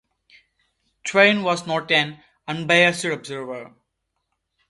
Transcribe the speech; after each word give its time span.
Twain 1.03 1.43
was 1.43 1.67
not 1.67 1.91
an 1.91 2.23
unbiased 2.47 3.05
observer. 3.05 3.75